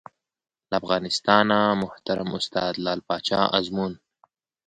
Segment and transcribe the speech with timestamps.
[0.69, 3.91] له افغانستانه محترم استاد لعل پاچا ازمون